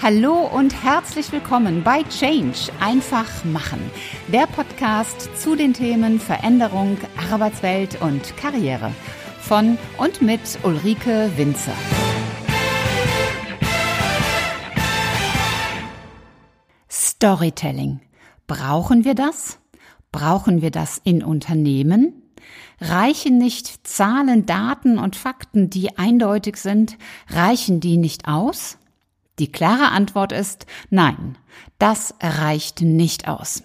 [0.00, 3.80] Hallo und herzlich willkommen bei Change einfach machen,
[4.28, 6.96] der Podcast zu den Themen Veränderung,
[7.32, 8.92] Arbeitswelt und Karriere
[9.40, 11.72] von und mit Ulrike Winzer.
[16.88, 18.00] Storytelling.
[18.46, 19.58] Brauchen wir das?
[20.12, 22.22] Brauchen wir das in Unternehmen?
[22.80, 26.96] Reichen nicht Zahlen, Daten und Fakten, die eindeutig sind,
[27.28, 28.77] reichen die nicht aus?
[29.38, 31.38] Die klare Antwort ist nein,
[31.78, 33.62] das reicht nicht aus.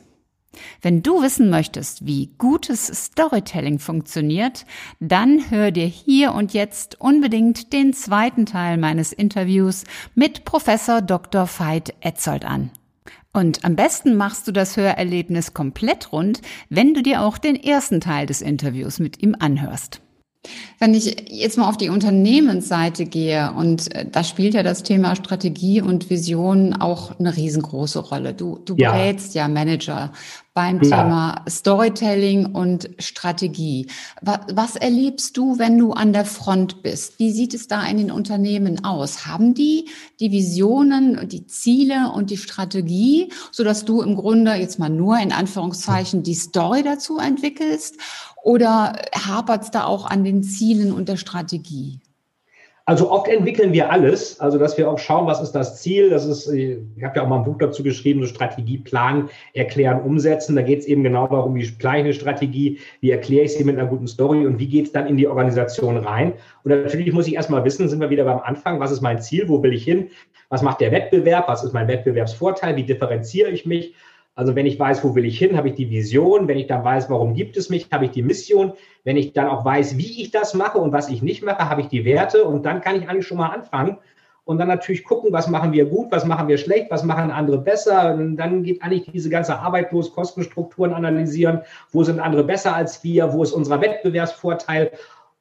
[0.81, 4.66] Wenn du wissen möchtest, wie gutes Storytelling funktioniert,
[5.00, 9.84] dann hör dir hier und jetzt unbedingt den zweiten Teil meines Interviews
[10.14, 11.48] mit Professor Dr.
[11.48, 12.70] Veit Etzold an.
[13.34, 18.00] Und am besten machst du das Hörerlebnis komplett rund, wenn du dir auch den ersten
[18.00, 20.03] Teil des Interviews mit ihm anhörst.
[20.80, 25.16] Wenn ich jetzt mal auf die Unternehmensseite gehe und äh, da spielt ja das Thema
[25.16, 28.34] Strategie und Vision auch eine riesengroße Rolle.
[28.34, 28.92] Du, du ja.
[28.92, 30.12] berätst ja Manager
[30.54, 31.04] beim ja.
[31.04, 33.88] Thema Storytelling und Strategie.
[34.22, 37.18] Was, was erlebst du, wenn du an der Front bist?
[37.18, 39.26] Wie sieht es da in den Unternehmen aus?
[39.26, 44.78] Haben die die Visionen, die Ziele und die Strategie, so dass du im Grunde jetzt
[44.78, 47.98] mal nur in Anführungszeichen die Story dazu entwickelst?
[48.44, 52.00] Oder hapert es da auch an den Zielen und der Strategie?
[52.86, 56.09] Also oft entwickeln wir alles, also dass wir auch schauen, was ist das Ziel.
[56.09, 60.02] Das ist, ich habe ja auch mal ein Buch dazu geschrieben, so Strategie planen, erklären,
[60.02, 60.58] umsetzen.
[60.58, 63.64] Da geht es eben genau darum, wie plane ich eine Strategie, wie erkläre ich sie
[63.64, 66.34] mit einer guten Story und wie geht es dann in die Organisation rein.
[66.64, 69.48] Und natürlich muss ich erstmal wissen, sind wir wieder beim Anfang, was ist mein Ziel,
[69.48, 70.09] wo will ich hin,
[70.50, 73.94] was macht der Wettbewerb, was ist mein Wettbewerbsvorteil, wie differenziere ich mich
[74.36, 76.48] also wenn ich weiß, wo will ich hin, habe ich die Vision.
[76.48, 78.73] Wenn ich dann weiß, warum gibt es mich, habe ich die Mission.
[79.03, 81.81] Wenn ich dann auch weiß, wie ich das mache und was ich nicht mache, habe
[81.81, 82.44] ich die Werte.
[82.44, 83.98] Und dann kann ich eigentlich schon mal anfangen
[84.45, 87.59] und dann natürlich gucken, was machen wir gut, was machen wir schlecht, was machen andere
[87.59, 88.14] besser.
[88.14, 91.61] Und dann geht eigentlich diese ganze Arbeit los, Kostenstrukturen analysieren.
[91.92, 93.31] Wo sind andere besser als wir?
[93.31, 94.92] Wo ist unser Wettbewerbsvorteil?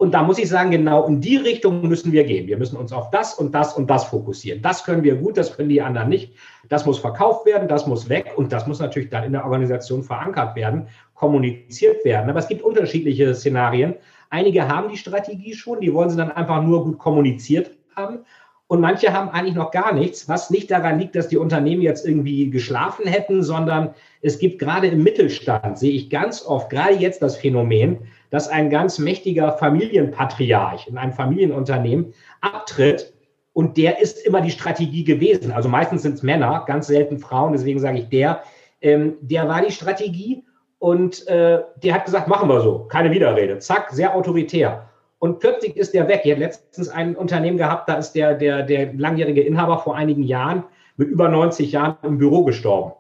[0.02, 2.48] Und da muss ich sagen, genau in die Richtung müssen wir gehen.
[2.48, 4.60] Wir müssen uns auf das und das und das fokussieren.
[4.60, 6.34] Das können wir gut, das können die anderen nicht.
[6.68, 10.02] Das muss verkauft werden, das muss weg und das muss natürlich dann in der Organisation
[10.02, 12.28] verankert werden, kommuniziert werden.
[12.28, 13.94] Aber es gibt unterschiedliche Szenarien.
[14.28, 18.24] Einige haben die Strategie schon, die wollen sie dann einfach nur gut kommuniziert haben.
[18.66, 22.04] Und manche haben eigentlich noch gar nichts, was nicht daran liegt, dass die Unternehmen jetzt
[22.04, 27.22] irgendwie geschlafen hätten, sondern es gibt gerade im Mittelstand, sehe ich ganz oft, gerade jetzt
[27.22, 27.98] das Phänomen,
[28.32, 33.12] dass ein ganz mächtiger Familienpatriarch in einem Familienunternehmen abtritt
[33.53, 35.53] und der ist immer die Strategie gewesen.
[35.53, 38.42] Also meistens sind es Männer, ganz selten Frauen, deswegen sage ich der.
[38.81, 40.44] Ähm, der war die Strategie
[40.78, 43.59] und äh, der hat gesagt, machen wir so, keine Widerrede.
[43.59, 44.88] Zack, sehr autoritär.
[45.19, 46.22] Und plötzlich ist der weg.
[46.25, 50.22] Ich hatte letztens ein Unternehmen gehabt, da ist der, der, der langjährige Inhaber vor einigen
[50.22, 50.65] Jahren
[50.97, 52.92] mit über 90 Jahren im Büro gestorben.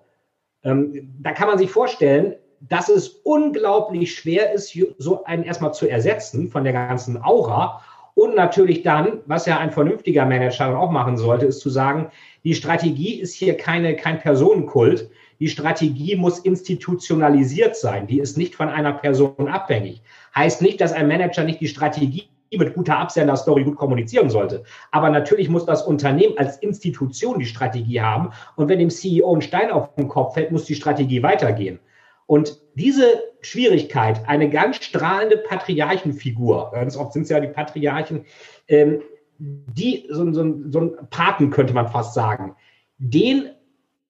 [0.62, 2.34] Ähm, da kann man sich vorstellen,
[2.68, 7.82] dass es unglaublich schwer ist, so einen erstmal zu ersetzen von der ganzen Aura.
[8.14, 12.10] Und natürlich dann, was ja ein vernünftiger Manager auch machen sollte, ist zu sagen,
[12.44, 15.10] die Strategie ist hier keine, kein Personenkult.
[15.40, 18.06] Die Strategie muss institutionalisiert sein.
[18.06, 20.02] Die ist nicht von einer Person abhängig.
[20.36, 24.62] Heißt nicht, dass ein Manager nicht die Strategie mit guter Absender-Story gut kommunizieren sollte.
[24.90, 28.30] Aber natürlich muss das Unternehmen als Institution die Strategie haben.
[28.56, 31.80] Und wenn dem CEO ein Stein auf den Kopf fällt, muss die Strategie weitergehen.
[32.26, 38.24] Und diese Schwierigkeit, eine ganz strahlende Patriarchenfigur, ganz oft sind es ja die Patriarchen,
[38.68, 39.02] ähm,
[39.38, 42.54] die so, so, so ein Paten könnte man fast sagen,
[42.98, 43.50] den,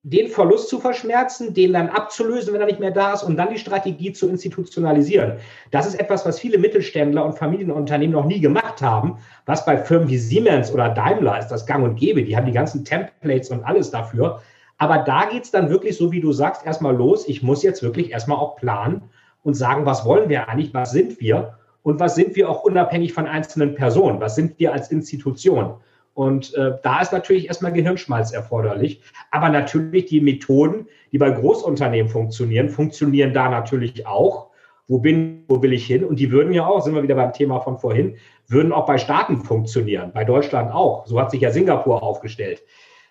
[0.03, 3.51] den Verlust zu verschmerzen, den dann abzulösen, wenn er nicht mehr da ist und dann
[3.51, 5.39] die Strategie zu institutionalisieren.
[5.71, 10.09] Das ist etwas, was viele Mittelständler und Familienunternehmen noch nie gemacht haben, was bei Firmen
[10.09, 12.25] wie Siemens oder Daimler ist das gang und gäbe.
[12.25, 14.43] Die haben die ganzen Templates und alles dafür.
[14.83, 17.29] Aber da geht es dann wirklich, so wie du sagst, erstmal los.
[17.29, 19.03] Ich muss jetzt wirklich erstmal auch planen
[19.45, 23.13] und sagen, was wollen wir eigentlich, was sind wir und was sind wir auch unabhängig
[23.13, 25.75] von einzelnen Personen, was sind wir als Institution.
[26.15, 29.01] Und äh, da ist natürlich erstmal Gehirnschmalz erforderlich.
[29.31, 34.49] Aber natürlich die Methoden, die bei Großunternehmen funktionieren, funktionieren da natürlich auch.
[34.89, 36.03] Wo bin, wo will ich hin?
[36.03, 38.17] Und die würden ja auch, sind wir wieder beim Thema von vorhin,
[38.49, 41.07] würden auch bei Staaten funktionieren, bei Deutschland auch.
[41.07, 42.65] So hat sich ja Singapur aufgestellt.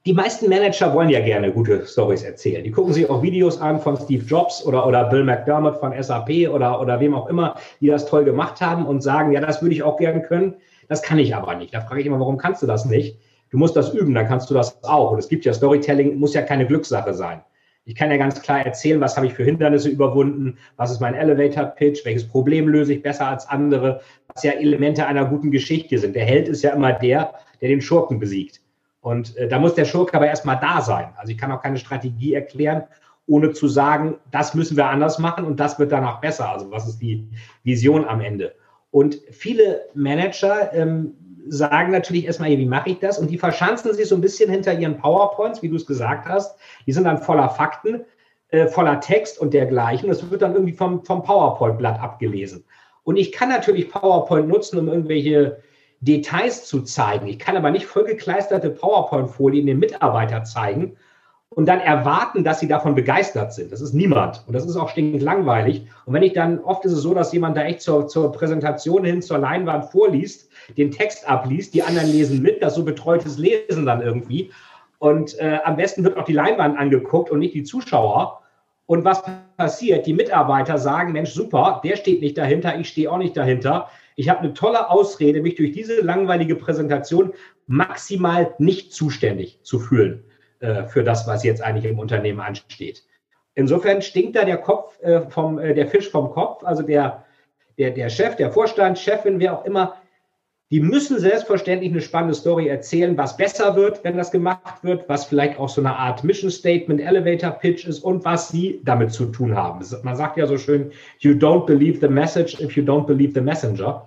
[0.06, 2.64] die meisten Manager wollen ja gerne gute Stories erzählen.
[2.64, 6.48] Die gucken sich auch Videos an von Steve Jobs oder, oder Bill McDermott von SAP
[6.50, 9.74] oder, oder wem auch immer, die das toll gemacht haben und sagen, ja, das würde
[9.74, 10.54] ich auch gerne können.
[10.88, 11.74] Das kann ich aber nicht.
[11.74, 13.18] Da frage ich immer, warum kannst du das nicht?
[13.50, 15.12] Du musst das üben, dann kannst du das auch.
[15.12, 17.42] Und es gibt ja Storytelling, muss ja keine Glückssache sein.
[17.84, 21.14] Ich kann ja ganz klar erzählen, was habe ich für Hindernisse überwunden, was ist mein
[21.14, 24.00] Elevator Pitch, welches Problem löse ich besser als andere,
[24.32, 26.14] was ja Elemente einer guten Geschichte sind.
[26.14, 28.60] Der Held ist ja immer der, der den Schurken besiegt.
[29.00, 31.08] Und äh, da muss der Schurke aber erstmal da sein.
[31.16, 32.84] Also ich kann auch keine Strategie erklären,
[33.26, 36.50] ohne zu sagen, das müssen wir anders machen und das wird danach besser.
[36.50, 37.28] Also was ist die
[37.64, 38.54] Vision am Ende?
[38.90, 41.14] Und viele Manager ähm,
[41.48, 43.18] sagen natürlich erstmal, wie mache ich das?
[43.18, 46.56] Und die verschanzen sich so ein bisschen hinter ihren PowerPoints, wie du es gesagt hast.
[46.86, 48.04] Die sind dann voller Fakten,
[48.48, 50.08] äh, voller Text und dergleichen.
[50.08, 52.64] Das wird dann irgendwie vom, vom PowerPoint-Blatt abgelesen.
[53.04, 55.62] Und ich kann natürlich PowerPoint nutzen, um irgendwelche
[56.00, 57.26] Details zu zeigen.
[57.26, 60.96] Ich kann aber nicht vollgekleisterte PowerPoint-Folien den Mitarbeiter zeigen
[61.52, 63.72] und dann erwarten, dass sie davon begeistert sind.
[63.72, 64.44] Das ist niemand.
[64.46, 65.84] Und das ist auch stinkend langweilig.
[66.06, 69.04] Und wenn ich dann, oft ist es so, dass jemand da echt zur, zur Präsentation
[69.04, 73.84] hin zur Leinwand vorliest, den Text abliest, die anderen lesen mit, das so betreutes Lesen
[73.84, 74.52] dann irgendwie.
[75.00, 78.42] Und äh, am besten wird auch die Leinwand angeguckt und nicht die Zuschauer.
[78.86, 79.22] Und was
[79.56, 80.06] passiert?
[80.06, 83.88] Die Mitarbeiter sagen, Mensch, super, der steht nicht dahinter, ich stehe auch nicht dahinter.
[84.14, 87.32] Ich habe eine tolle Ausrede, mich durch diese langweilige Präsentation
[87.66, 90.22] maximal nicht zuständig zu fühlen.
[90.60, 93.02] Äh, für das, was jetzt eigentlich im Unternehmen ansteht.
[93.54, 97.24] Insofern stinkt da der Kopf äh, vom, äh, der Fisch vom Kopf, also der,
[97.78, 99.96] der, der Chef, der Vorstand, Chefin, wer auch immer,
[100.70, 105.24] die müssen selbstverständlich eine spannende Story erzählen, was besser wird, wenn das gemacht wird, was
[105.24, 109.26] vielleicht auch so eine Art Mission Statement, Elevator Pitch ist und was sie damit zu
[109.26, 109.82] tun haben.
[110.02, 113.40] Man sagt ja so schön, you don't believe the message if you don't believe the
[113.40, 114.06] messenger.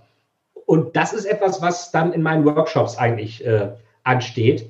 [0.67, 3.69] Und das ist etwas, was dann in meinen Workshops eigentlich äh,
[4.03, 4.69] ansteht.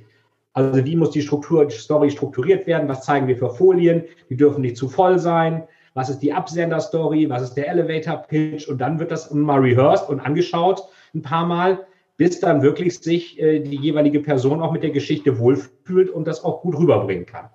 [0.53, 2.87] Also wie muss die Struktur, Story strukturiert werden?
[2.87, 4.03] Was zeigen wir für Folien?
[4.29, 5.63] Die dürfen nicht zu voll sein.
[5.95, 7.29] Was ist die Absender-Story?
[7.29, 8.67] Was ist der Elevator-Pitch?
[8.67, 10.83] Und dann wird das mal rehearsed und angeschaut
[11.13, 11.85] ein paar Mal,
[12.17, 16.43] bis dann wirklich sich äh, die jeweilige Person auch mit der Geschichte wohlfühlt und das
[16.43, 17.49] auch gut rüberbringen kann.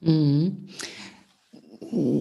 [0.00, 0.68] Mhm.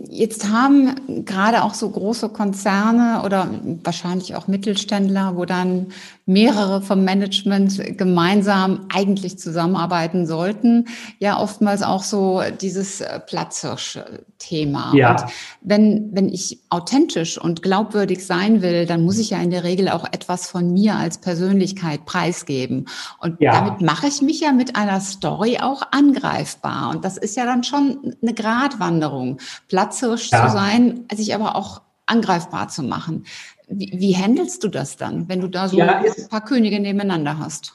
[0.09, 3.49] Jetzt haben gerade auch so große Konzerne oder
[3.83, 5.87] wahrscheinlich auch Mittelständler, wo dann
[6.27, 10.87] mehrere vom Management gemeinsam eigentlich zusammenarbeiten sollten,
[11.19, 14.93] ja oftmals auch so dieses äh, Platzhirsch-Thema.
[14.95, 15.11] Ja.
[15.11, 15.23] Und
[15.61, 19.87] wenn, wenn ich authentisch und glaubwürdig sein will, dann muss ich ja in der Regel
[19.87, 22.87] auch etwas von mir als Persönlichkeit preisgeben.
[23.19, 23.51] Und ja.
[23.51, 26.89] damit mache ich mich ja mit einer Story auch angreifbar.
[26.89, 29.37] Und das ist ja dann schon eine Gratwanderung,
[29.67, 30.47] platzhirsch ja.
[30.47, 33.25] zu sein, sich aber auch angreifbar zu machen.
[33.67, 37.39] Wie, wie handelst du das dann, wenn du da so ja, ein paar Könige nebeneinander
[37.39, 37.73] hast?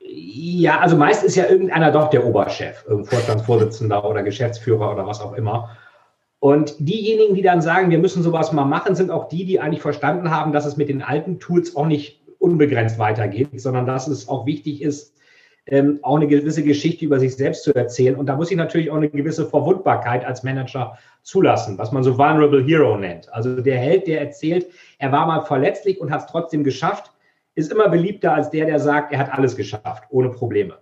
[0.00, 5.34] Ja, also meist ist ja irgendeiner doch der Oberchef, Vorstandsvorsitzender oder Geschäftsführer oder was auch
[5.34, 5.76] immer.
[6.40, 9.82] Und diejenigen, die dann sagen, wir müssen sowas mal machen, sind auch die, die eigentlich
[9.82, 14.28] verstanden haben, dass es mit den alten Tools auch nicht unbegrenzt weitergeht, sondern dass es
[14.28, 15.14] auch wichtig ist,
[15.66, 18.16] ähm, auch eine gewisse Geschichte über sich selbst zu erzählen.
[18.16, 22.16] Und da muss ich natürlich auch eine gewisse Verwundbarkeit als Manager zulassen, was man so
[22.16, 23.32] Vulnerable Hero nennt.
[23.32, 24.66] Also der Held, der erzählt,
[25.00, 27.10] er war mal verletzlich und hat es trotzdem geschafft,
[27.54, 30.78] ist immer beliebter als der, der sagt, er hat alles geschafft, ohne Probleme.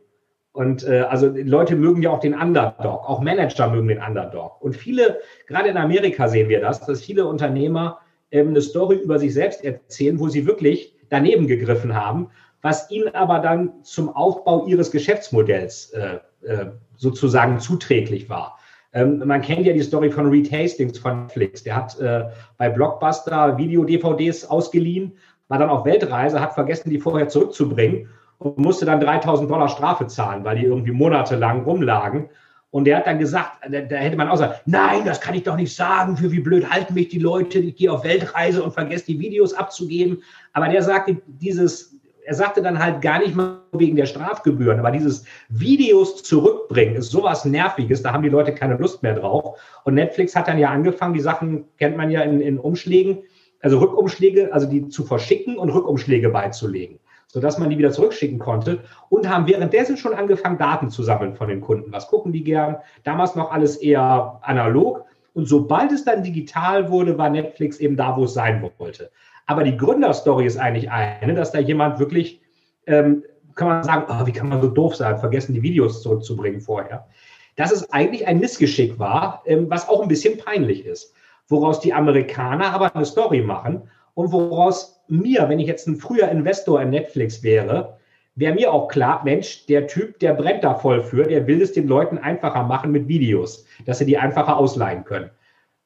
[0.52, 4.60] Und äh, also Leute mögen ja auch den Underdog, auch Manager mögen den Underdog.
[4.60, 8.00] Und viele, gerade in Amerika sehen wir das, dass viele Unternehmer
[8.32, 13.14] ähm, eine Story über sich selbst erzählen, wo sie wirklich daneben gegriffen haben, was ihnen
[13.14, 18.57] aber dann zum Aufbau ihres Geschäftsmodells äh, äh, sozusagen zuträglich war.
[18.92, 21.62] Ähm, man kennt ja die Story von Reed Hastings von Netflix.
[21.62, 22.24] Der hat äh,
[22.56, 25.12] bei Blockbuster Video-DVDs ausgeliehen,
[25.48, 30.06] war dann auf Weltreise, hat vergessen, die vorher zurückzubringen und musste dann 3000 Dollar Strafe
[30.06, 32.28] zahlen, weil die irgendwie monatelang rumlagen.
[32.70, 35.42] Und der hat dann gesagt, da, da, hätte man auch sagen, nein, das kann ich
[35.42, 38.72] doch nicht sagen, für wie blöd halten mich die Leute, ich gehe auf Weltreise und
[38.72, 40.22] vergesse die Videos abzugeben.
[40.52, 41.97] Aber der sagte, dieses
[42.28, 47.10] er sagte dann halt gar nicht mal wegen der Strafgebühren, aber dieses Videos zurückbringen ist
[47.10, 49.58] sowas Nerviges, da haben die Leute keine Lust mehr drauf.
[49.84, 53.20] Und Netflix hat dann ja angefangen, die Sachen kennt man ja in, in Umschlägen,
[53.62, 58.80] also Rückumschläge, also die zu verschicken und Rückumschläge beizulegen, sodass man die wieder zurückschicken konnte
[59.08, 61.90] und haben währenddessen schon angefangen, Daten zu sammeln von den Kunden.
[61.92, 62.76] Was gucken die gern?
[63.04, 65.06] Damals noch alles eher analog.
[65.32, 69.10] Und sobald es dann digital wurde, war Netflix eben da, wo es sein wollte.
[69.48, 72.42] Aber die Gründerstory ist eigentlich eine, dass da jemand wirklich,
[72.86, 73.24] ähm,
[73.54, 77.08] kann man sagen, oh, wie kann man so doof sein, vergessen die Videos zurückzubringen vorher.
[77.56, 81.12] dass es eigentlich ein Missgeschick war, ähm, was auch ein bisschen peinlich ist.
[81.48, 86.28] Woraus die Amerikaner aber eine Story machen und woraus mir, wenn ich jetzt ein früher
[86.28, 87.98] Investor in Netflix wäre,
[88.36, 91.72] wäre mir auch klar, Mensch, der Typ, der brennt da voll für, der will es
[91.72, 95.30] den Leuten einfacher machen mit Videos, dass sie die einfacher ausleihen können.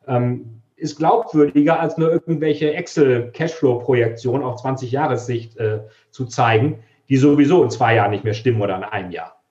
[0.07, 7.62] Ähm, ist glaubwürdiger, als nur irgendwelche Excel-Cashflow-Projektionen auf 20 Jahressicht äh, zu zeigen, die sowieso
[7.62, 9.41] in zwei Jahren nicht mehr stimmen oder in einem Jahr.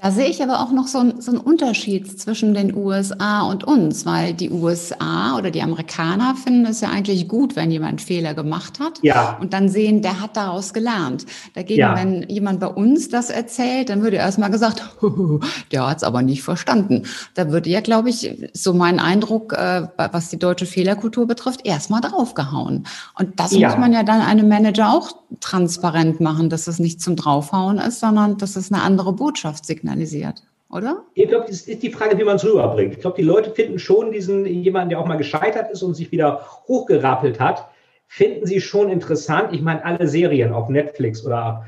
[0.00, 3.64] Da sehe ich aber auch noch so, ein, so einen Unterschied zwischen den USA und
[3.64, 8.32] uns, weil die USA oder die Amerikaner finden es ja eigentlich gut, wenn jemand Fehler
[8.32, 9.36] gemacht hat ja.
[9.40, 11.26] und dann sehen, der hat daraus gelernt.
[11.54, 11.96] Dagegen, ja.
[11.96, 14.82] wenn jemand bei uns das erzählt, dann würde erstmal gesagt,
[15.72, 17.02] der hat es aber nicht verstanden.
[17.34, 22.00] Da würde ja, glaube ich, so mein Eindruck, äh, was die deutsche Fehlerkultur betrifft, erstmal
[22.00, 22.86] draufgehauen.
[23.18, 23.68] Und das ja.
[23.68, 28.00] muss man ja dann einem Manager auch transparent machen, dass es nicht zum Draufhauen ist,
[28.00, 31.04] sondern dass es eine andere Botschaft signalisiert signalisiert, oder?
[31.14, 32.94] Ich glaube, es ist die Frage, wie man es rüberbringt.
[32.94, 36.12] Ich glaube, die Leute finden schon diesen jemanden, der auch mal gescheitert ist und sich
[36.12, 37.68] wieder hochgerappelt hat,
[38.06, 39.52] finden sie schon interessant.
[39.52, 41.66] Ich meine, alle Serien auf Netflix oder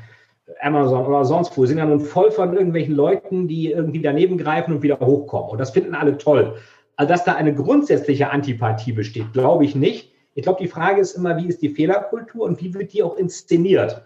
[0.61, 4.73] Amazon oder sonst wo sind ja nun voll von irgendwelchen Leuten, die irgendwie daneben greifen
[4.73, 5.51] und wieder hochkommen.
[5.51, 6.55] Und das finden alle toll.
[6.95, 10.11] Also, dass da eine grundsätzliche Antipathie besteht, glaube ich nicht.
[10.35, 13.17] Ich glaube, die Frage ist immer, wie ist die Fehlerkultur und wie wird die auch
[13.17, 14.01] inszeniert?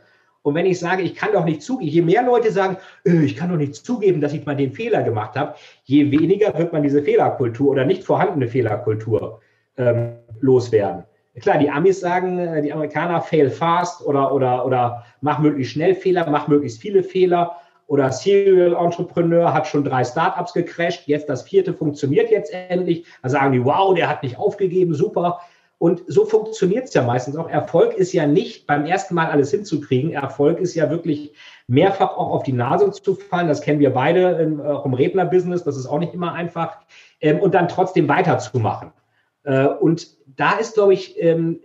[0.47, 3.35] Und wenn ich sage, ich kann doch nicht zugeben, je mehr Leute sagen, äh, ich
[3.35, 6.83] kann doch nicht zugeben, dass ich mal den Fehler gemacht habe, je weniger wird man
[6.83, 9.41] diese Fehlerkultur oder nicht vorhandene Fehlerkultur
[9.75, 11.03] ähm, loswerden.
[11.41, 15.93] Klar, die Amis sagen, äh, die Amerikaner fail fast oder, oder, oder mach möglichst schnell
[15.93, 17.57] Fehler, mach möglichst viele Fehler.
[17.87, 23.05] Oder Serial Entrepreneur hat schon drei Startups gecrashed, jetzt das vierte funktioniert jetzt endlich.
[23.21, 25.41] Da sagen die, wow, der hat nicht aufgegeben, super.
[25.79, 27.49] Und so funktioniert es ja meistens auch.
[27.49, 30.11] Erfolg ist ja nicht beim ersten Mal alles hinzukriegen.
[30.11, 31.33] Erfolg ist ja wirklich
[31.67, 33.47] mehrfach auch auf die Nase zu fallen.
[33.47, 35.63] Das kennen wir beide auch im Rednerbusiness.
[35.63, 36.79] Das ist auch nicht immer einfach.
[37.21, 38.91] Ähm, und dann trotzdem weiterzumachen.
[39.43, 41.59] Äh, und da ist, glaube ich, ähm,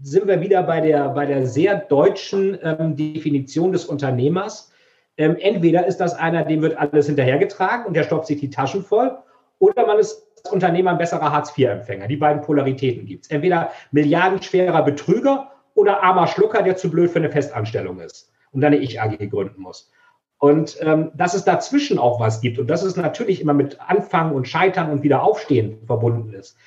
[0.00, 4.72] sind wir wieder bei der, bei der sehr deutschen ähm, Definition des Unternehmers.
[5.16, 9.16] entweder ist das einer, dem wird alles hinterhergetragen und der stopft sich die Taschen voll,
[9.58, 12.06] oder man ist Unternehmer ein besserer Hartz-IV-Empfänger.
[12.06, 13.30] Die beiden Polaritäten gibt es.
[13.30, 18.72] Entweder milliardenschwerer Betrüger oder armer Schlucker, der zu blöd für eine Festanstellung ist und dann
[18.72, 19.90] eine Ich-AG gründen muss.
[20.38, 24.34] Und ähm, dass es dazwischen auch was gibt und dass es natürlich immer mit Anfangen
[24.34, 26.58] und Scheitern und Wiederaufstehen verbunden ist.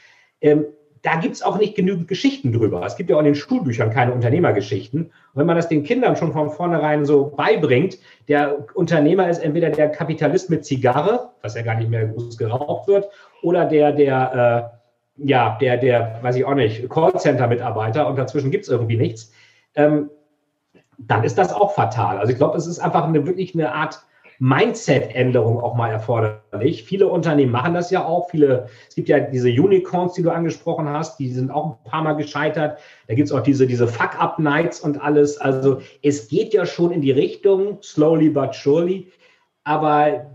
[0.42, 0.66] Ähm,
[1.08, 2.86] da gibt es auch nicht genügend Geschichten drüber.
[2.86, 5.04] Es gibt ja auch in den Schulbüchern keine Unternehmergeschichten.
[5.04, 7.98] Und wenn man das den Kindern schon von vornherein so beibringt,
[8.28, 12.90] der Unternehmer ist entweder der Kapitalist mit Zigarre, was ja gar nicht mehr groß geraucht
[12.90, 13.08] wird,
[13.42, 14.74] oder der, der,
[15.18, 19.32] äh, ja, der, der, weiß ich auch nicht, Callcenter-Mitarbeiter und dazwischen gibt es irgendwie nichts,
[19.76, 20.10] ähm,
[20.98, 22.18] dann ist das auch fatal.
[22.18, 24.02] Also ich glaube, es ist einfach eine, wirklich eine Art
[24.40, 26.84] Mindset-Änderung auch mal erforderlich.
[26.84, 28.30] Viele Unternehmen machen das ja auch.
[28.30, 32.04] Viele, es gibt ja diese Unicorns, die du angesprochen hast, die sind auch ein paar
[32.04, 32.80] Mal gescheitert.
[33.08, 35.40] Da gibt es auch diese, diese Fuck-Up-Nights und alles.
[35.40, 39.12] Also es geht ja schon in die Richtung, slowly but surely.
[39.64, 40.28] Aber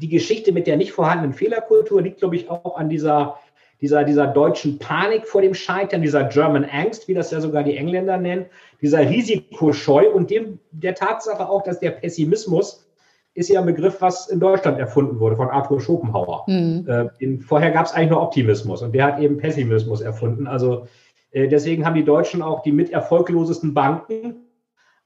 [0.00, 3.36] die Geschichte mit der nicht vorhandenen Fehlerkultur liegt, glaube ich, auch an dieser,
[3.80, 7.76] dieser, dieser deutschen Panik vor dem Scheitern, dieser German Angst, wie das ja sogar die
[7.76, 8.46] Engländer nennen,
[8.80, 12.86] dieser Risikoscheu und dem, der Tatsache auch, dass der Pessimismus
[13.34, 16.44] ist ja ein Begriff, was in Deutschland erfunden wurde von Arthur Schopenhauer.
[16.46, 16.86] Mhm.
[17.20, 20.46] Äh, vorher gab es eigentlich nur Optimismus und der hat eben Pessimismus erfunden.
[20.46, 20.86] Also
[21.30, 24.46] äh, deswegen haben die Deutschen auch die mit erfolglosesten Banken,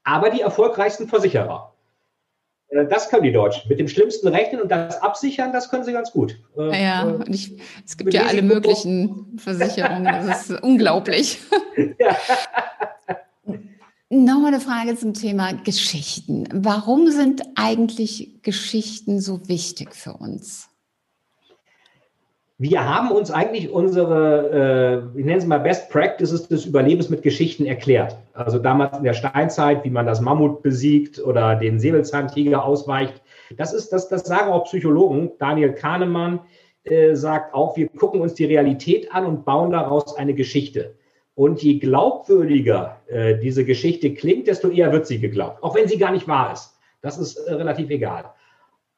[0.03, 1.75] aber die erfolgreichsten Versicherer.
[2.69, 3.69] Äh, das können die Deutschen.
[3.69, 6.37] Mit dem Schlimmsten rechnen und das absichern, das können sie ganz gut.
[6.57, 10.27] Äh, ja, äh, ich, es gibt ja alle möglichen Versicherungen.
[10.27, 11.39] Das ist unglaublich.
[11.99, 12.15] Ja.
[14.23, 16.47] Nochmal eine Frage zum Thema Geschichten.
[16.53, 20.69] Warum sind eigentlich Geschichten so wichtig für uns?
[22.57, 27.23] Wir haben uns eigentlich unsere, äh, ich nenne es mal Best Practices des Überlebens mit
[27.23, 28.15] Geschichten erklärt.
[28.33, 33.21] Also damals in der Steinzeit, wie man das Mammut besiegt oder den Säbelzahntiger ausweicht.
[33.57, 35.31] Das ist, das, das sagen auch Psychologen.
[35.39, 36.39] Daniel Kahnemann
[36.85, 40.95] äh, sagt auch, wir gucken uns die Realität an und bauen daraus eine Geschichte.
[41.35, 45.97] Und je glaubwürdiger äh, diese Geschichte klingt, desto eher wird sie geglaubt, auch wenn sie
[45.97, 46.77] gar nicht wahr ist.
[47.01, 48.31] Das ist äh, relativ egal.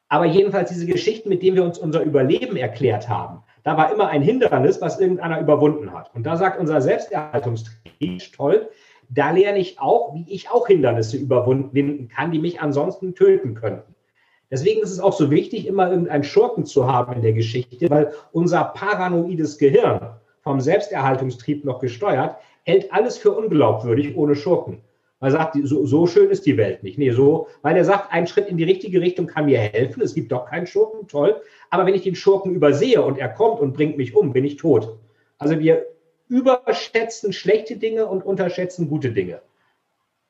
[0.08, 4.08] Aber jedenfalls diese Geschichten, mit denen wir uns unser Überleben erklärt haben, da war immer
[4.08, 6.14] ein Hindernis, was irgendeiner überwunden hat.
[6.14, 8.70] Und da sagt unser Selbsterhaltungstrieb toll,
[9.10, 13.94] da lerne ich auch, wie ich auch Hindernisse überwinden kann, die mich ansonsten töten könnten.
[14.50, 18.12] Deswegen ist es auch so wichtig, immer irgendeinen Schurken zu haben in der Geschichte, weil
[18.32, 20.16] unser paranoides Gehirn
[20.48, 24.80] vom Selbsterhaltungstrieb noch gesteuert, hält alles für unglaubwürdig ohne Schurken.
[25.20, 26.96] Er sagt, so, so schön ist die Welt nicht.
[26.96, 30.00] Nee, so, weil er sagt, ein Schritt in die richtige Richtung kann mir helfen.
[30.00, 31.38] Es gibt doch keinen Schurken, toll.
[31.68, 34.56] Aber wenn ich den Schurken übersehe und er kommt und bringt mich um, bin ich
[34.56, 34.96] tot.
[35.36, 35.84] Also wir
[36.28, 39.42] überschätzen schlechte Dinge und unterschätzen gute Dinge.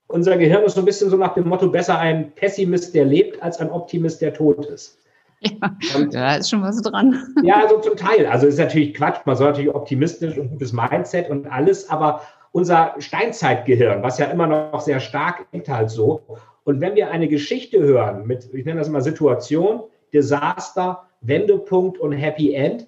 [0.09, 3.41] Unser Gehirn ist so ein bisschen so nach dem Motto, besser ein Pessimist, der lebt,
[3.41, 4.99] als ein Optimist, der tot ist.
[5.61, 7.23] Ja, und, da ist schon was dran.
[7.43, 8.27] Ja, also zum Teil.
[8.27, 9.25] Also ist natürlich Quatsch.
[9.25, 14.47] Man soll natürlich optimistisch und gutes Mindset und alles, aber unser Steinzeitgehirn, was ja immer
[14.47, 16.23] noch sehr stark ist, halt so.
[16.65, 22.13] Und wenn wir eine Geschichte hören mit, ich nenne das mal Situation, Desaster, Wendepunkt und
[22.13, 22.87] Happy End,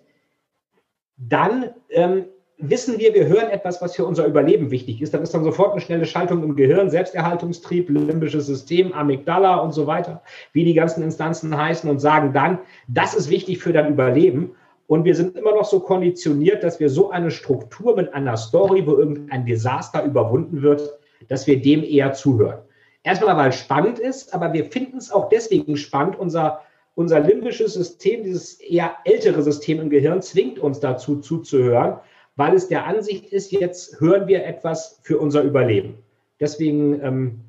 [1.17, 2.27] dann ähm,
[2.61, 5.15] wissen wir, wir hören etwas, was für unser Überleben wichtig ist.
[5.15, 9.87] Dann ist dann sofort eine schnelle Schaltung im Gehirn, Selbsterhaltungstrieb, limbisches System, Amygdala und so
[9.87, 14.53] weiter, wie die ganzen Instanzen heißen und sagen dann, das ist wichtig für dein Überleben.
[14.87, 18.87] Und wir sind immer noch so konditioniert, dass wir so eine Struktur mit einer Story,
[18.87, 20.99] wo irgendein Desaster überwunden wird,
[21.29, 22.59] dass wir dem eher zuhören.
[23.03, 26.19] Erstmal, weil es spannend ist, aber wir finden es auch deswegen spannend.
[26.19, 26.61] Unser,
[26.95, 31.99] unser limbisches System, dieses eher ältere System im Gehirn, zwingt uns dazu zuzuhören,
[32.41, 36.03] weil es der Ansicht ist, jetzt hören wir etwas für unser Überleben.
[36.41, 37.41] Deswegen, ähm,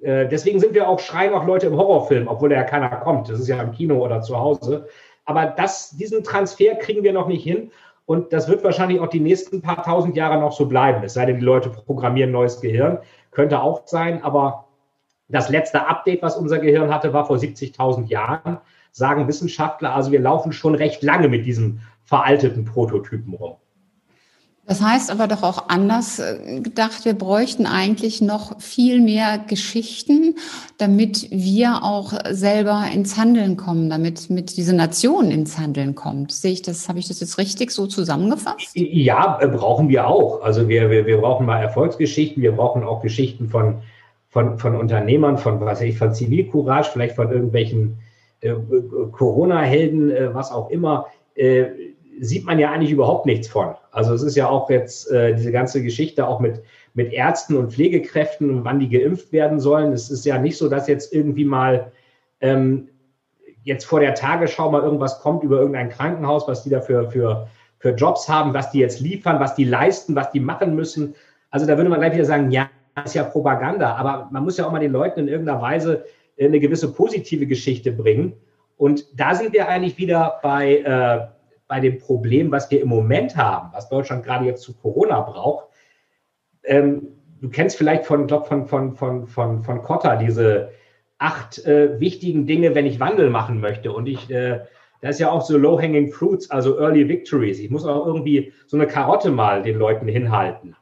[0.00, 3.28] äh, deswegen sind wir auch, schreien auch Leute im Horrorfilm, obwohl da ja keiner kommt.
[3.28, 4.88] Das ist ja im Kino oder zu Hause.
[5.26, 7.70] Aber das, diesen Transfer kriegen wir noch nicht hin.
[8.06, 11.04] Und das wird wahrscheinlich auch die nächsten paar tausend Jahre noch so bleiben.
[11.04, 13.00] Es sei denn, die Leute programmieren neues Gehirn.
[13.30, 14.24] Könnte auch sein.
[14.24, 14.68] Aber
[15.28, 18.56] das letzte Update, was unser Gehirn hatte, war vor 70.000 Jahren,
[18.90, 19.94] sagen Wissenschaftler.
[19.94, 23.56] Also wir laufen schon recht lange mit diesen veralteten Prototypen rum.
[24.68, 30.34] Das heißt aber doch auch anders äh, gedacht, wir bräuchten eigentlich noch viel mehr Geschichten,
[30.76, 36.32] damit wir auch selber ins Handeln kommen, damit mit diese Nation ins Handeln kommt.
[36.32, 38.70] Sehe ich das, habe ich das jetzt richtig so zusammengefasst?
[38.74, 40.42] Ja, äh, brauchen wir auch.
[40.42, 43.78] Also wir, wir, wir brauchen mal Erfolgsgeschichten, wir brauchen auch Geschichten von,
[44.28, 48.00] von, von Unternehmern, von was ich, von Zivilcourage, vielleicht von irgendwelchen
[48.42, 48.52] äh,
[49.12, 51.06] Corona-Helden, äh, was auch immer.
[51.34, 51.68] Äh,
[52.20, 53.74] sieht man ja eigentlich überhaupt nichts von.
[53.90, 56.62] Also es ist ja auch jetzt äh, diese ganze Geschichte auch mit,
[56.94, 59.92] mit Ärzten und Pflegekräften und wann die geimpft werden sollen.
[59.92, 61.92] Es ist ja nicht so, dass jetzt irgendwie mal
[62.40, 62.88] ähm,
[63.62, 67.48] jetzt vor der Tagesschau mal irgendwas kommt über irgendein Krankenhaus, was die da für, für,
[67.96, 71.14] Jobs haben, was die jetzt liefern, was die leisten, was die machen müssen.
[71.50, 74.56] Also da würde man gleich wieder sagen, ja, das ist ja Propaganda, aber man muss
[74.56, 76.04] ja auch mal den Leuten in irgendeiner Weise
[76.40, 78.32] eine gewisse positive Geschichte bringen.
[78.76, 81.26] Und da sind wir eigentlich wieder bei, äh,
[81.68, 85.68] bei dem Problem, was wir im Moment haben, was Deutschland gerade jetzt zu Corona braucht.
[86.64, 87.08] Ähm,
[87.40, 90.70] du kennst vielleicht von, glaub, von, von, von, von, von Kotter diese
[91.18, 93.92] acht äh, wichtigen Dinge, wenn ich Wandel machen möchte.
[93.92, 94.60] Und ich, äh,
[95.00, 97.60] da ist ja auch so Low-Hanging Fruits, also Early Victories.
[97.60, 100.74] Ich muss auch irgendwie so eine Karotte mal den Leuten hinhalten.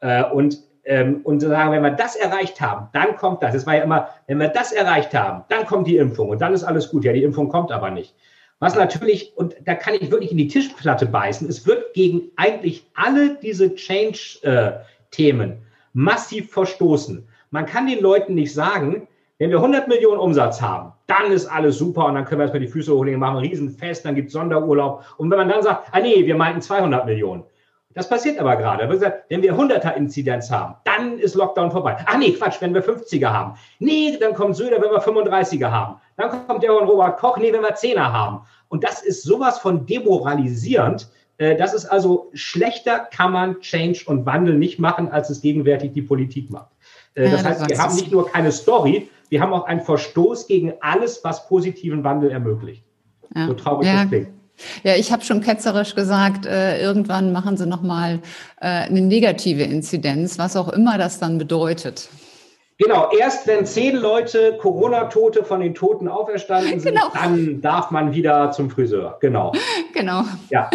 [0.00, 3.54] Äh, und ähm, und sagen, wenn wir das erreicht haben, dann kommt das.
[3.54, 6.54] Es war ja immer, wenn wir das erreicht haben, dann kommt die Impfung und dann
[6.54, 7.04] ist alles gut.
[7.04, 8.16] Ja, die Impfung kommt aber nicht.
[8.62, 12.86] Was natürlich, und da kann ich wirklich in die Tischplatte beißen, es wird gegen eigentlich
[12.94, 15.56] alle diese Change-Themen
[15.94, 17.26] massiv verstoßen.
[17.50, 21.76] Man kann den Leuten nicht sagen, wenn wir 100 Millionen Umsatz haben, dann ist alles
[21.76, 24.34] super und dann können wir erstmal die Füße hochlegen, machen ein Riesenfest, dann gibt es
[24.34, 25.06] Sonderurlaub.
[25.16, 27.42] Und wenn man dann sagt, ah nee, wir meinten 200 Millionen.
[27.94, 28.88] Das passiert aber gerade.
[29.28, 31.96] Wenn wir 100er Inzidenz haben, dann ist Lockdown vorbei.
[32.06, 33.54] Ach nee, Quatsch, wenn wir 50er haben.
[33.78, 35.96] Nee, dann kommt Söder, wenn wir 35er haben.
[36.16, 38.40] Dann kommt der von Robert Koch, nee, wenn wir Zehner haben.
[38.68, 41.08] Und das ist sowas von demoralisierend.
[41.38, 45.92] Äh, das ist also schlechter kann man Change und Wandel nicht machen, als es gegenwärtig
[45.92, 46.70] die Politik macht.
[47.14, 50.46] Äh, das ja, heißt, wir haben nicht nur keine Story, wir haben auch einen Verstoß
[50.46, 52.84] gegen alles, was positiven Wandel ermöglicht.
[53.34, 53.46] Ja.
[53.46, 53.94] So traurig ja.
[53.94, 54.28] das klingt.
[54.82, 58.20] Ja, ich habe schon ketzerisch gesagt, äh, irgendwann machen sie nochmal
[58.60, 62.08] äh, eine negative Inzidenz, was auch immer das dann bedeutet.
[62.78, 67.10] Genau, erst wenn zehn Leute Corona-Tote von den Toten auferstanden sind, genau.
[67.14, 69.18] dann darf man wieder zum Friseur.
[69.20, 69.52] Genau.
[69.94, 70.24] Genau.
[70.48, 70.70] Ja.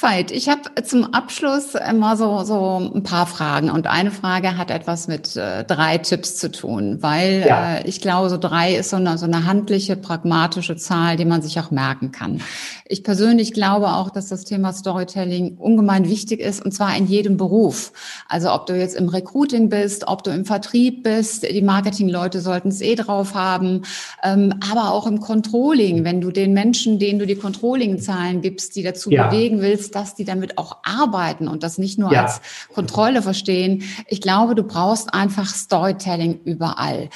[0.00, 4.70] Veit, ich habe zum Abschluss immer so, so ein paar Fragen und eine Frage hat
[4.70, 7.76] etwas mit äh, drei Tipps zu tun, weil ja.
[7.76, 11.42] äh, ich glaube, so drei ist so eine, so eine handliche, pragmatische Zahl, die man
[11.42, 12.40] sich auch merken kann.
[12.88, 17.36] Ich persönlich glaube auch, dass das Thema Storytelling ungemein wichtig ist und zwar in jedem
[17.36, 17.92] Beruf.
[18.28, 22.68] Also ob du jetzt im Recruiting bist, ob du im Vertrieb bist, die Marketingleute sollten
[22.68, 23.82] es eh drauf haben,
[24.22, 28.82] ähm, aber auch im Controlling, wenn du den Menschen, denen du die Controlling-Zahlen gibst, die
[28.82, 29.28] dazu ja.
[29.28, 32.22] bewegen willst, willst, dass die damit auch arbeiten und das nicht nur ja.
[32.22, 32.40] als
[32.74, 33.82] Kontrolle verstehen.
[34.08, 37.10] Ich glaube, du brauchst einfach Storytelling überall.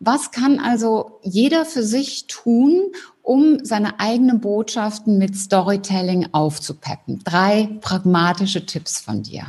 [0.00, 7.20] Was kann also jeder für sich tun, um seine eigenen Botschaften mit Storytelling aufzupeppen?
[7.24, 9.44] Drei pragmatische Tipps von dir.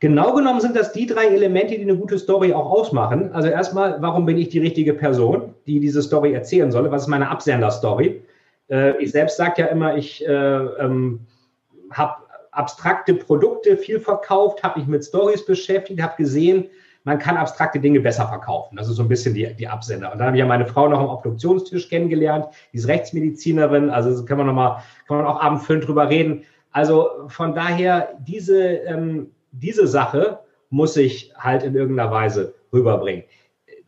[0.00, 3.32] Genau genommen sind das die drei Elemente, die eine gute Story auch ausmachen.
[3.32, 6.90] Also erstmal, warum bin ich die richtige Person, die diese Story erzählen soll?
[6.90, 8.22] Was ist meine Absender-Story?
[8.70, 11.26] Äh, ich selbst sage ja immer, ich äh, ähm,
[11.90, 12.16] habe
[12.52, 16.68] abstrakte Produkte viel verkauft, habe mich mit Stories beschäftigt, habe gesehen,
[17.04, 18.76] man kann abstrakte Dinge besser verkaufen.
[18.76, 20.12] Das ist so ein bisschen die, die Absender.
[20.12, 24.24] Und dann habe ich ja meine Frau noch am Obduktionstisch kennengelernt, die ist Rechtsmedizinerin, also
[24.24, 26.44] kann man noch mal, kann man auch abendfüllend drüber reden.
[26.70, 33.24] Also von daher, diese, ähm, diese Sache muss ich halt in irgendeiner Weise rüberbringen.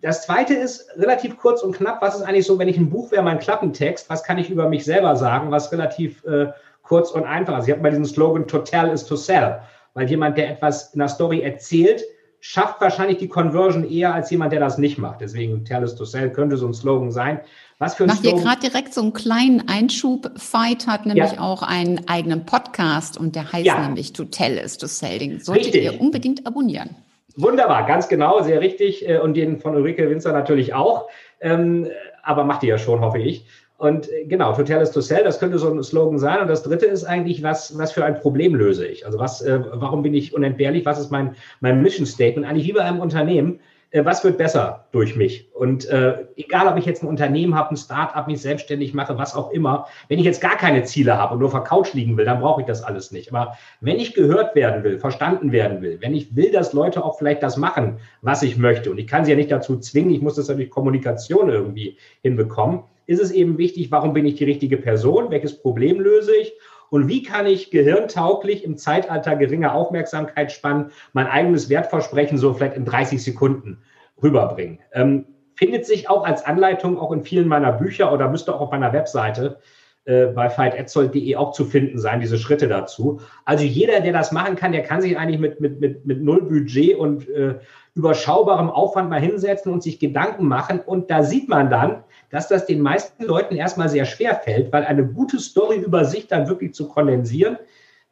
[0.02, 2.00] Das zweite ist relativ kurz und knapp.
[2.00, 4.68] Was ist eigentlich so, wenn ich ein Buch wäre, mein Klappentext, was kann ich über
[4.68, 6.48] mich selber sagen, was relativ äh,
[6.82, 7.66] kurz und einfach ist?
[7.66, 9.60] Ich habe mal diesen Slogan, to tell is to sell.
[9.94, 12.02] Weil jemand, der etwas in der Story erzählt,
[12.40, 15.20] schafft wahrscheinlich die Conversion eher als jemand, der das nicht macht.
[15.20, 17.40] Deswegen Tell is to Sell könnte so ein Slogan sein.
[17.78, 20.30] Was für ein Macht ihr gerade direkt so einen kleinen Einschub.
[20.36, 21.40] Fight hat nämlich ja.
[21.40, 23.80] auch einen eigenen Podcast und der heißt ja.
[23.86, 25.18] nämlich To Tell is to Sell.
[25.18, 25.84] Den solltet richtig.
[25.84, 26.96] ihr unbedingt abonnieren.
[27.36, 29.08] Wunderbar, ganz genau, sehr richtig.
[29.08, 31.08] Äh, und den von Ulrike Winzer natürlich auch.
[31.40, 31.88] Ähm,
[32.22, 33.46] aber macht ihr ja schon, hoffe ich.
[33.80, 36.40] Und äh, genau, Total is to sell, das könnte so ein Slogan sein.
[36.40, 39.06] Und das dritte ist eigentlich, was, was für ein Problem löse ich?
[39.06, 40.84] Also was, äh, warum bin ich unentbehrlich?
[40.84, 42.46] Was ist mein, mein Mission Statement?
[42.46, 43.60] Eigentlich wie bei einem Unternehmen.
[43.90, 45.53] Äh, was wird besser durch mich?
[45.55, 49.35] Und äh, egal, ob ich jetzt ein Unternehmen habe, ein Start-up, mich selbstständig mache, was
[49.35, 52.24] auch immer, wenn ich jetzt gar keine Ziele habe und nur vor Couch liegen will,
[52.24, 53.33] dann brauche ich das alles nicht.
[53.33, 57.18] Aber wenn ich gehört werden will, verstanden werden will, wenn ich will, dass Leute auch
[57.18, 60.22] vielleicht das machen, was ich möchte, und ich kann sie ja nicht dazu zwingen, ich
[60.22, 64.76] muss das durch Kommunikation irgendwie hinbekommen, ist es eben wichtig, warum bin ich die richtige
[64.76, 66.53] Person, welches Problem löse ich
[66.90, 72.85] und wie kann ich gehirntauglich im Zeitalter geringer Aufmerksamkeitsspannen mein eigenes Wertversprechen so vielleicht in
[72.85, 73.83] 30 Sekunden
[74.22, 74.81] rüberbringen.
[74.92, 78.70] Ähm, findet sich auch als Anleitung auch in vielen meiner Bücher oder müsste auch auf
[78.70, 79.59] meiner Webseite
[80.07, 83.20] äh, bei fightetzold.de auch zu finden sein, diese Schritte dazu.
[83.44, 86.42] Also jeder, der das machen kann, der kann sich eigentlich mit, mit, mit, mit null
[86.42, 87.57] Budget und äh,
[88.00, 90.80] überschaubarem Aufwand mal hinsetzen und sich Gedanken machen.
[90.80, 94.84] Und da sieht man dann, dass das den meisten Leuten erstmal sehr schwer fällt, weil
[94.84, 97.58] eine gute Story über sich dann wirklich zu kondensieren,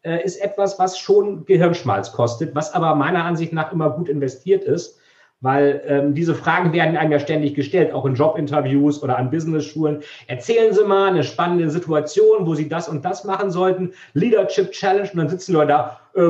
[0.02, 4.64] äh, ist etwas, was schon Gehirnschmalz kostet, was aber meiner Ansicht nach immer gut investiert
[4.64, 4.97] ist.
[5.40, 10.02] Weil ähm, diese Fragen werden einem ja ständig gestellt, auch in Jobinterviews oder an Business-Schulen.
[10.26, 13.92] Erzählen Sie mal eine spannende Situation, wo Sie das und das machen sollten.
[14.14, 15.08] Leadership Challenge.
[15.12, 16.28] Und dann sitzen Leute da, äh,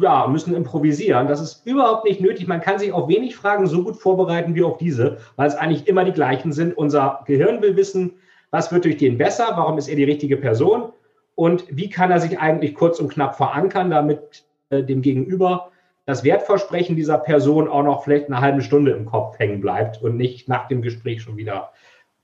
[0.00, 1.28] ja, müssen improvisieren.
[1.28, 2.48] Das ist überhaupt nicht nötig.
[2.48, 5.86] Man kann sich auf wenig Fragen so gut vorbereiten wie auf diese, weil es eigentlich
[5.86, 6.78] immer die gleichen sind.
[6.78, 8.12] Unser Gehirn will wissen,
[8.50, 9.48] was wird durch den besser?
[9.56, 10.92] Warum ist er die richtige Person?
[11.34, 15.70] Und wie kann er sich eigentlich kurz und knapp verankern, damit äh, dem Gegenüber
[16.06, 20.16] das Wertversprechen dieser Person auch noch vielleicht eine halbe Stunde im Kopf hängen bleibt und
[20.16, 21.72] nicht nach dem Gespräch schon wieder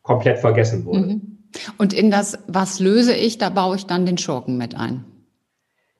[0.03, 1.01] komplett vergessen wurde.
[1.01, 1.39] Mhm.
[1.77, 5.05] Und in das, was löse ich, da baue ich dann den Schurken mit ein.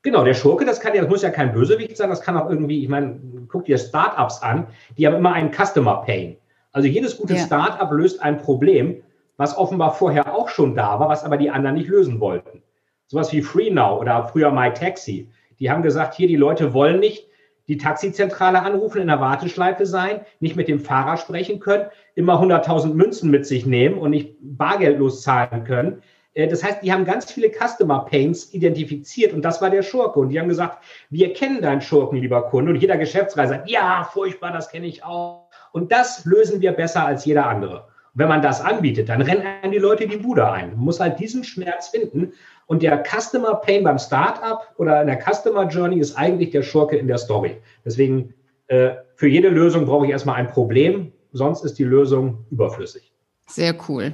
[0.03, 2.49] Genau, der Schurke, das kann ja, das muss ja kein Bösewicht sein, das kann auch
[2.49, 4.67] irgendwie, ich meine, guck dir Startups an,
[4.97, 6.37] die haben immer einen Customer Pain.
[6.73, 7.45] Also jedes gute ja.
[7.45, 9.03] Startup löst ein Problem,
[9.37, 12.63] was offenbar vorher auch schon da war, was aber die anderen nicht lösen wollten.
[13.07, 15.29] Sowas wie FreeNow oder früher MyTaxi.
[15.59, 17.29] Die haben gesagt, hier, die Leute wollen nicht,
[17.69, 22.95] die Taxizentrale anrufen, in der Warteschleife sein, nicht mit dem Fahrer sprechen können, immer 100.000
[22.95, 26.03] Münzen mit sich nehmen und nicht bargeldlos zahlen können.
[26.35, 30.21] Äh, das heißt, die haben ganz viele Customer Pains identifiziert und das war der Schurke.
[30.21, 32.73] Und die haben gesagt, wir kennen deinen Schurken, lieber Kunde.
[32.73, 35.49] Und jeder Geschäftsreisender sagt, ja, furchtbar, das kenne ich auch.
[35.73, 37.87] Und das lösen wir besser als jeder andere.
[38.15, 40.71] Und wenn man das anbietet, dann rennen die Leute die Bude ein.
[40.71, 42.33] Man muss halt diesen Schmerz finden.
[42.67, 46.97] Und der Customer Pain beim Startup oder in der Customer Journey ist eigentlich der Schurke
[46.97, 47.57] in der Story.
[47.85, 48.35] Deswegen,
[48.69, 53.13] äh, für jede Lösung brauche ich erstmal ein Problem, sonst ist die Lösung überflüssig.
[53.47, 54.13] Sehr cool.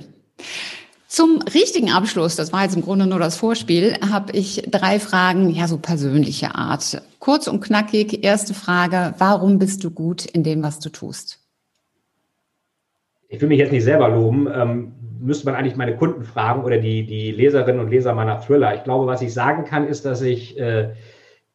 [1.06, 5.48] Zum richtigen Abschluss, das war jetzt im Grunde nur das Vorspiel, habe ich drei Fragen,
[5.48, 7.00] ja, so persönliche Art.
[7.18, 8.22] Kurz und knackig.
[8.24, 11.40] Erste Frage, warum bist du gut in dem, was du tust?
[13.28, 14.48] Ich will mich jetzt nicht selber loben.
[15.20, 18.74] Müsste man eigentlich meine Kunden fragen oder die, die Leserinnen und Leser meiner Thriller.
[18.74, 20.90] Ich glaube, was ich sagen kann, ist, dass ich äh,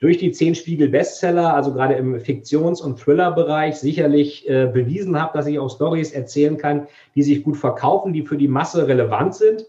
[0.03, 5.37] durch die zehn Spiegel Bestseller, also gerade im Fiktions- und Thriller-Bereich, sicherlich äh, bewiesen habe,
[5.37, 9.35] dass ich auch Stories erzählen kann, die sich gut verkaufen, die für die Masse relevant
[9.35, 9.65] sind.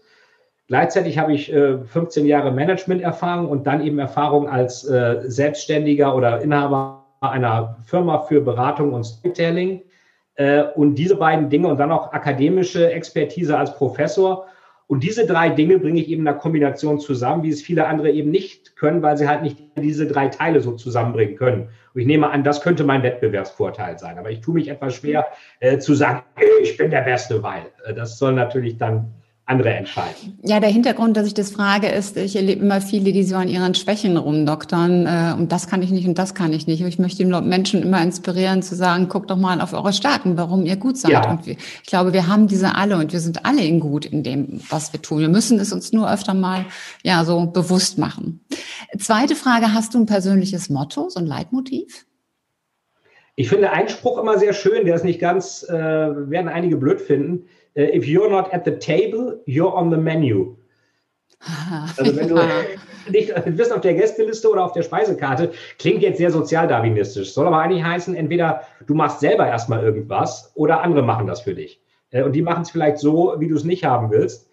[0.67, 6.41] Gleichzeitig habe ich äh, 15 Jahre Management-Erfahrung und dann eben Erfahrung als äh, Selbstständiger oder
[6.41, 9.83] Inhaber einer Firma für Beratung und Storytelling.
[10.35, 14.47] Äh, und diese beiden Dinge und dann auch akademische Expertise als Professor.
[14.87, 18.11] Und diese drei Dinge bringe ich eben in der Kombination zusammen, wie es viele andere
[18.11, 21.69] eben nicht können, weil sie halt nicht diese drei Teile so zusammenbringen können.
[21.93, 24.19] Und ich nehme an, das könnte mein Wettbewerbsvorteil sein.
[24.19, 25.25] Aber ich tue mich etwas schwer
[25.59, 26.21] äh, zu sagen,
[26.61, 29.13] ich bin der Beste, weil äh, das soll natürlich dann
[29.47, 30.39] andere entscheiden.
[30.41, 33.47] Ja, der Hintergrund, dass ich das frage, ist, ich erlebe immer viele, die so an
[33.47, 36.81] ihren Schwächen rumdoktern äh, und das kann ich nicht und das kann ich nicht.
[36.81, 40.65] Ich möchte den Menschen immer inspirieren zu sagen, guckt doch mal auf eure Stärken, warum
[40.65, 41.11] ihr gut seid.
[41.11, 41.29] Ja.
[41.29, 44.23] Und wir, ich glaube, wir haben diese alle und wir sind alle in gut in
[44.23, 45.19] dem, was wir tun.
[45.19, 46.65] Wir müssen es uns nur öfter mal
[47.03, 48.43] ja so bewusst machen.
[48.97, 52.07] Zweite Frage, hast du ein persönliches Motto, so ein Leitmotiv?
[53.35, 57.45] Ich finde Einspruch immer sehr schön, der ist nicht ganz, äh, werden einige blöd finden
[57.75, 60.55] if you're not at the table, you're on the menu.
[61.97, 62.35] Also wenn du
[63.09, 67.33] nicht bist auf der Gästeliste oder auf der Speisekarte, klingt jetzt sehr sozialdarwinistisch.
[67.33, 71.53] Soll aber eigentlich heißen, entweder du machst selber erstmal irgendwas oder andere machen das für
[71.53, 71.81] dich.
[72.11, 74.49] Äh, und die machen es vielleicht so, wie du es nicht haben willst.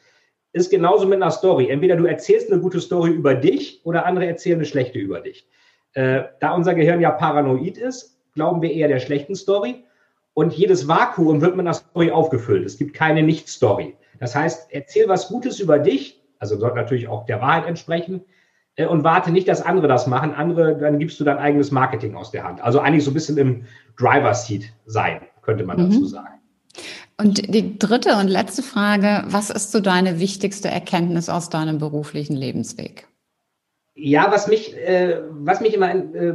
[0.53, 1.71] Ist genauso mit einer Story.
[1.71, 5.49] Entweder du erzählst eine gute Story über dich oder andere erzählen eine schlechte über dich.
[5.95, 9.85] Äh, da unser Gehirn ja paranoid ist, glauben wir eher der schlechten Story
[10.35, 12.65] und jedes Vakuum wird mit einer Story aufgefüllt.
[12.65, 13.97] Es gibt keine Nicht-Story.
[14.19, 18.25] Das heißt, erzähl was Gutes über dich, also sollte natürlich auch der Wahrheit entsprechen,
[18.77, 20.33] äh, und warte nicht, dass andere das machen.
[20.35, 22.63] Andere, dann gibst du dein eigenes Marketing aus der Hand.
[22.63, 23.65] Also eigentlich so ein bisschen im
[23.99, 25.91] Driver-Seat sein, könnte man mhm.
[25.91, 26.41] dazu sagen.
[27.19, 32.35] Und die dritte und letzte Frage, was ist so deine wichtigste Erkenntnis aus deinem beruflichen
[32.35, 33.07] Lebensweg?
[33.95, 36.29] Ja, was mich, äh, was mich immer äh,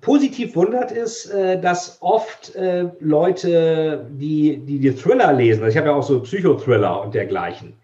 [0.00, 5.76] positiv wundert, ist, äh, dass oft äh, Leute, die, die die Thriller lesen, also ich
[5.76, 7.74] habe ja auch so Psychothriller und dergleichen,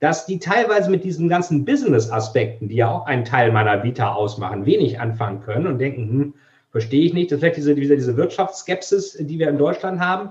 [0.00, 4.66] dass die teilweise mit diesen ganzen Business-Aspekten, die ja auch einen Teil meiner Vita ausmachen,
[4.66, 6.34] wenig anfangen können und denken, hm,
[6.70, 10.30] verstehe ich nicht, das ist vielleicht diese, diese, Wirtschaftsskepsis, die wir in Deutschland haben,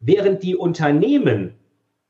[0.00, 1.54] während die Unternehmen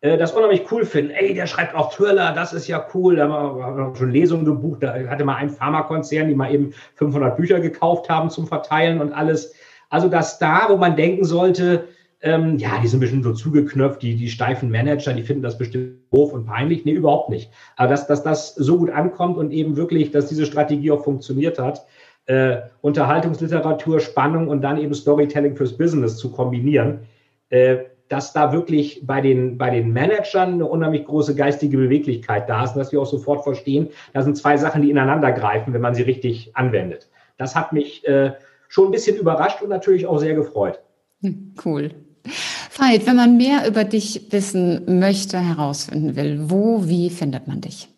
[0.00, 1.10] das unheimlich cool finden.
[1.10, 3.16] Ey, der schreibt auch Thriller, das ist ja cool.
[3.16, 4.82] Da haben wir schon Lesungen gebucht.
[4.82, 9.12] Da hatte mal ein Pharmakonzern, die mal eben 500 Bücher gekauft haben zum Verteilen und
[9.12, 9.54] alles.
[9.90, 11.88] Also das da, wo man denken sollte,
[12.20, 16.12] ähm, ja, die sind bestimmt so zugeknöpft, die, die steifen Manager, die finden das bestimmt
[16.12, 16.84] doof und peinlich.
[16.84, 17.50] Nee, überhaupt nicht.
[17.76, 21.58] Aber dass, dass das so gut ankommt und eben wirklich, dass diese Strategie auch funktioniert
[21.58, 21.86] hat,
[22.26, 27.00] äh, Unterhaltungsliteratur, Spannung und dann eben Storytelling fürs Business zu kombinieren,
[27.50, 32.64] äh, dass da wirklich bei den, bei den Managern eine unheimlich große geistige Beweglichkeit da
[32.64, 35.80] ist und dass wir auch sofort verstehen, da sind zwei Sachen, die ineinander greifen, wenn
[35.80, 37.08] man sie richtig anwendet.
[37.36, 38.32] Das hat mich äh,
[38.68, 40.80] schon ein bisschen überrascht und natürlich auch sehr gefreut.
[41.22, 41.90] Hm, cool.
[42.76, 47.88] Veit, wenn man mehr über dich wissen möchte, herausfinden will, wo, wie findet man dich?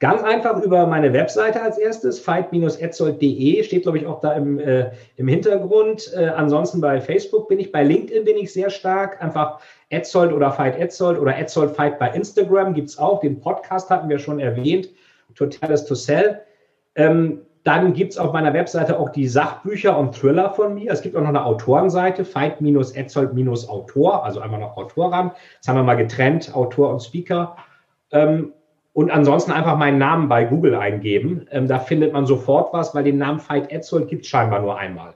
[0.00, 4.92] Ganz einfach über meine Webseite als erstes, fight-etzold.de, steht, glaube ich, auch da im, äh,
[5.16, 6.12] im Hintergrund.
[6.16, 9.20] Äh, ansonsten bei Facebook bin ich, bei LinkedIn bin ich sehr stark.
[9.20, 9.58] Einfach
[9.88, 13.18] Etzold oder Fight Etzold oder Etzold Fight bei Instagram gibt es auch.
[13.20, 14.88] Den Podcast hatten wir schon erwähnt,
[15.34, 16.42] Totales to Sell.
[16.94, 20.92] Ähm, dann gibt es auf meiner Webseite auch die Sachbücher und Thriller von mir.
[20.92, 25.32] Es gibt auch noch eine Autorenseite, Fight-Etzold-Autor, also einmal noch Autor ran.
[25.58, 27.56] Das haben wir mal getrennt, Autor und Speaker.
[28.12, 28.52] Ähm,
[28.98, 31.46] und ansonsten einfach meinen Namen bei Google eingeben.
[31.52, 34.76] Ähm, da findet man sofort was, weil den Namen Veit Etzold gibt es scheinbar nur
[34.76, 35.14] einmal.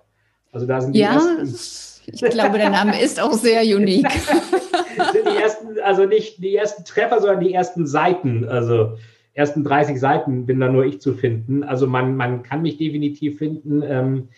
[0.53, 2.01] Also da sind die ja, ersten.
[2.07, 4.09] Ich glaube, der Name ist auch sehr unique.
[4.09, 8.49] sind die ersten, also nicht die ersten Treffer, sondern die ersten Seiten.
[8.49, 8.99] Also
[9.35, 11.65] ersten 30 Seiten bin da nur ich zu finden.
[11.65, 13.83] Also man, man kann mich definitiv finden.
[13.85, 14.29] Ähm,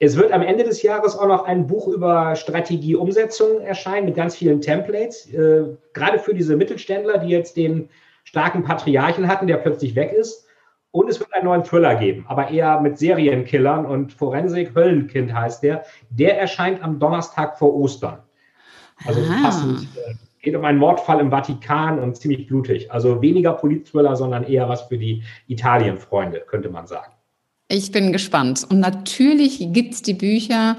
[0.00, 4.34] es wird am Ende des Jahres auch noch ein Buch über Strategieumsetzung erscheinen mit ganz
[4.34, 5.32] vielen Templates.
[5.32, 7.90] Äh, gerade für diese Mittelständler, die jetzt den
[8.28, 10.44] starken Patriarchen hatten, der plötzlich weg ist.
[10.90, 14.74] Und es wird einen neuen Thriller geben, aber eher mit Serienkillern und Forensik.
[14.74, 15.84] Höllenkind heißt der.
[16.10, 18.18] Der erscheint am Donnerstag vor Ostern.
[19.06, 19.42] Also ah.
[19.42, 19.82] passend.
[19.96, 22.92] Äh, geht um einen Mordfall im Vatikan und ziemlich blutig.
[22.92, 27.12] Also weniger Politthriller, sondern eher was für die Italienfreunde, könnte man sagen.
[27.68, 28.66] Ich bin gespannt.
[28.70, 30.76] Und natürlich gibt es die Bücher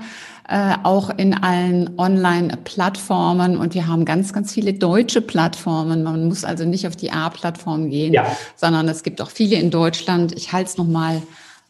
[0.50, 3.56] äh, auch in allen Online-Plattformen.
[3.56, 6.02] Und wir haben ganz, ganz viele deutsche Plattformen.
[6.02, 8.26] Man muss also nicht auf die A-Plattform gehen, ja.
[8.56, 10.36] sondern es gibt auch viele in Deutschland.
[10.36, 11.22] Ich halte es nochmal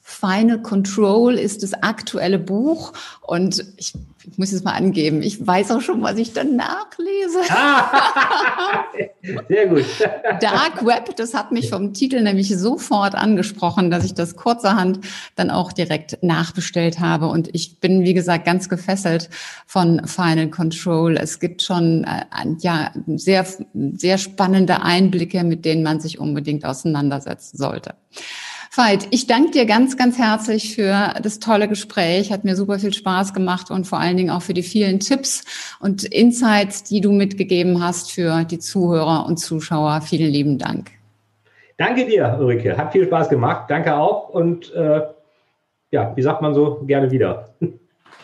[0.09, 3.93] Final Control ist das aktuelle Buch und ich,
[4.25, 5.21] ich, muss es mal angeben.
[5.21, 7.41] Ich weiß auch schon, was ich dann nachlese.
[9.47, 9.85] Sehr gut.
[10.41, 14.99] Dark Web, das hat mich vom Titel nämlich sofort angesprochen, dass ich das kurzerhand
[15.35, 19.29] dann auch direkt nachbestellt habe und ich bin, wie gesagt, ganz gefesselt
[19.67, 21.17] von Final Control.
[21.17, 22.25] Es gibt schon äh,
[22.61, 23.45] ja sehr,
[23.93, 27.93] sehr spannende Einblicke, mit denen man sich unbedingt auseinandersetzen sollte.
[28.71, 32.31] Veit, ich danke dir ganz, ganz herzlich für das tolle Gespräch.
[32.31, 35.43] Hat mir super viel Spaß gemacht und vor allen Dingen auch für die vielen Tipps
[35.79, 40.01] und Insights, die du mitgegeben hast für die Zuhörer und Zuschauer.
[40.01, 40.91] Vielen lieben Dank.
[41.77, 42.77] Danke dir, Ulrike.
[42.77, 43.69] Hat viel Spaß gemacht.
[43.69, 44.29] Danke auch.
[44.29, 45.01] Und äh,
[45.91, 47.49] ja, wie sagt man so, gerne wieder.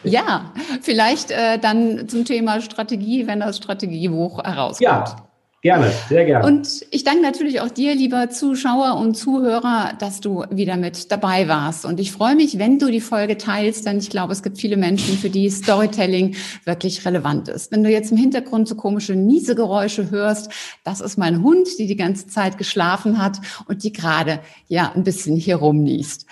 [0.03, 0.53] Ja,
[0.83, 4.79] vielleicht äh, dann zum Thema Strategie, wenn das Strategiebuch herauskommt.
[4.81, 5.15] Ja,
[5.65, 6.45] Gerne, sehr gerne.
[6.45, 11.47] Und ich danke natürlich auch dir, lieber Zuschauer und Zuhörer, dass du wieder mit dabei
[11.47, 11.85] warst.
[11.85, 14.77] Und ich freue mich, wenn du die Folge teilst, denn ich glaube, es gibt viele
[14.77, 17.71] Menschen, für die Storytelling wirklich relevant ist.
[17.71, 20.51] Wenn du jetzt im Hintergrund so komische Niesegeräusche hörst,
[20.83, 25.03] das ist mein Hund, die die ganze Zeit geschlafen hat und die gerade ja ein
[25.03, 26.27] bisschen hier rumniest.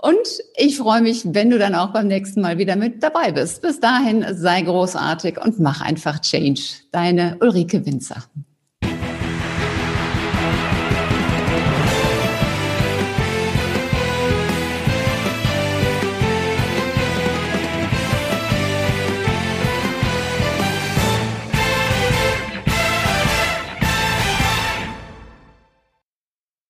[0.00, 0.16] Und
[0.56, 3.60] ich freue mich, wenn du dann auch beim nächsten Mal wieder mit dabei bist.
[3.60, 6.62] Bis dahin sei großartig und mach einfach Change.
[6.90, 8.24] Deine Ulrike Winzer.